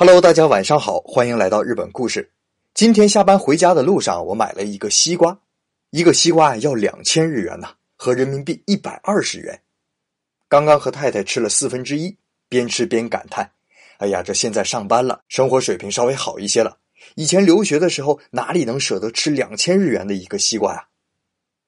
[0.00, 2.30] Hello，大家晚上好，欢迎来到日本故事。
[2.72, 5.36] 今天下班回家的路上，我买了一个西瓜，
[5.90, 9.60] 一个西瓜要两千日元呢，合人民币一百二十元。
[10.48, 12.16] 刚刚和太太吃了四分之一，
[12.48, 13.50] 边吃边感叹
[13.98, 16.78] ：“哎呀，这现在上班了，生活水平稍微好一些了。
[17.16, 20.86] 以前留学的时候，哪里能舍得吃两千日元的一个西瓜呀？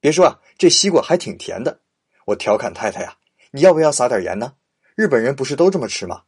[0.00, 1.78] 别说啊，这西瓜还挺甜的。
[2.24, 3.16] 我调侃太太呀
[3.54, 4.54] ：‘你要不要撒点盐呢？
[4.96, 6.22] 日本人不是都这么吃吗？’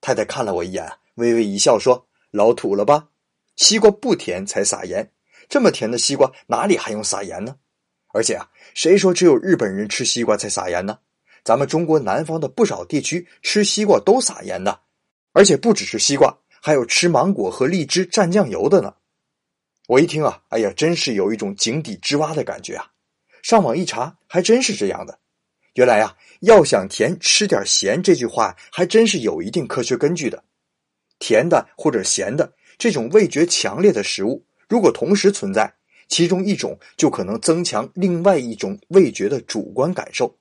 [0.00, 3.08] 太太看了我一眼。”微微一笑说：“老土了吧？
[3.56, 5.12] 西瓜不甜才撒盐，
[5.48, 7.56] 这么甜的西瓜哪里还用撒盐呢？
[8.14, 10.98] 而且啊，谁说只有日本人吃西瓜才撒盐呢？
[11.44, 14.80] 咱们中国南方的不少地区吃西瓜都撒盐的，
[15.32, 18.94] 而且不只是西瓜，还有吃芒果和荔枝蘸酱油的呢。”
[19.88, 22.86] 我一听啊，哎呀，真是有一种井底之蛙的感觉啊！
[23.42, 25.18] 上网一查，还真是这样的。
[25.74, 30.42] 原来呀，要想甜，吃点咸，这句话还真是有一定科学根据的。
[31.18, 35.72] 甜的或者咸的这种味觉强烈的食物，如果同时存在，
[36.08, 40.36] 其中一种就可能增强另外一种味觉的主观感受。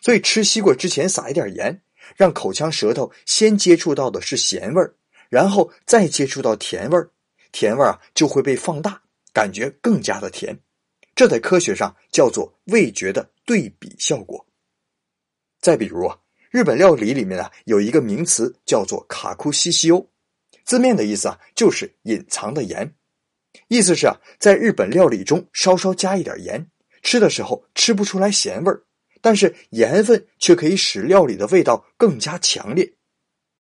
[0.00, 1.82] 所以吃西瓜之前撒一点盐，
[2.16, 4.94] 让口腔舌头先接触到的是咸味儿，
[5.28, 7.10] 然后再接触到甜味儿，
[7.52, 9.02] 甜味儿啊就会被放大，
[9.34, 10.58] 感觉更加的甜。
[11.16, 14.45] 这在科学上叫做味觉的对比效果。
[15.66, 16.16] 再比如啊。
[16.52, 20.08] 日本料理里面啊，有一个名词叫做“卡库西西欧”，
[20.64, 22.94] 字面的意思啊，就是隐藏的盐。
[23.66, 26.64] 意思是啊，在日本料理中稍稍加一点盐，
[27.02, 28.80] 吃的时候吃不出来咸味儿，
[29.20, 32.88] 但是盐分却可以使料理的味道更加强烈。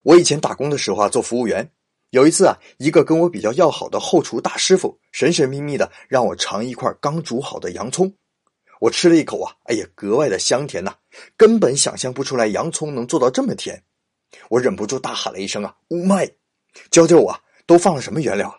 [0.03, 1.71] 我以前打工的时候啊，做服务员，
[2.13, 8.11] 有一次啊，一个跟我比较要好的后厨大师傅，神神秘秘的让我尝一块刚煮好的洋葱。
[8.81, 10.95] 我吃了一口啊，哎呀，格外的香甜呐，
[11.37, 13.83] 根本想象不出来洋葱能做到这么甜，
[14.49, 16.33] 我忍不住大喊了一声啊，Oh my！
[16.91, 18.59] 教教我都放了什么原料啊？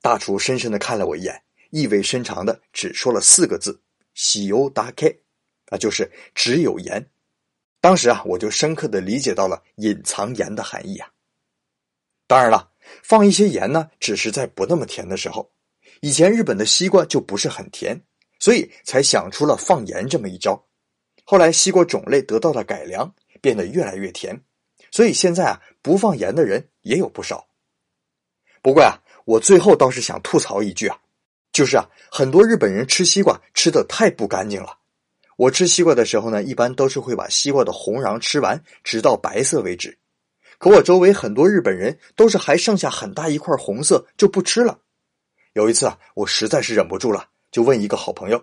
[0.00, 3.80] 大厨深深的看了我一眼，意味深长的只说了四个字：
[4.14, 5.12] 喜油打开，
[5.70, 7.10] 啊，就是只有盐。
[7.80, 11.08] 当时啊，我就深刻的理解到了隐藏盐的含义啊。
[12.26, 12.70] 当然了，
[13.02, 15.50] 放一些盐呢，只是在不那么甜的时候。
[16.00, 18.00] 以前日本的西瓜就不是很甜。
[18.40, 20.67] 所以才想出了放盐这么一招。
[21.30, 24.40] 后来西瓜种类得到了改良，变得越来越甜。
[24.90, 27.46] 所以现在啊，不放盐的人也有不少。
[28.62, 28.96] 不过啊，
[29.26, 30.98] 我最后倒是想吐槽一句啊，
[31.52, 34.78] 就是啊，很多日本人吃西瓜吃的太不干净了。
[35.36, 39.98] 我吃西瓜的时候呢，一般都是会把西瓜的红瓤吃完，直到白色为止。
[40.56, 44.78] 可我周围很多日本人都是还剩下很大一块红色就不吃了。
[45.52, 47.28] 有一次啊，我实在是忍不住了。
[47.50, 48.42] 就问一个好朋友，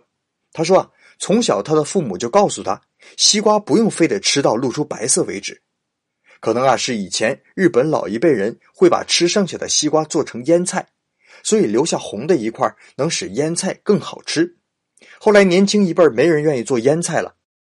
[0.53, 2.81] 他说啊，从小他的父母就告诉他，
[3.17, 5.61] 西瓜不用非得吃到露出白色为止。
[6.39, 10.87] 可能啊是以前日本老一辈人会把吃剩下的西瓜做成腌菜，
[11.43, 14.57] 所以留下红的一块能使腌菜更好吃。
[15.19, 17.35] 后来年轻一辈没人愿意做腌菜了，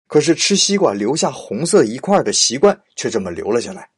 [0.08, 3.90] 可是吃西瓜留下红色一块的习惯却这么留了下来。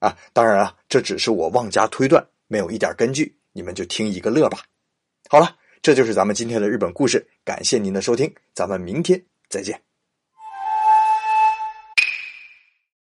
[0.00, 4.64] 啊，当然啊，这只是我妄加推断，没有一点根据，你们就听一个乐吧。
[5.28, 5.56] 好了。
[5.82, 9.89] 这就是咱们今天的日本故事，感谢您的收听，咱们明天再见。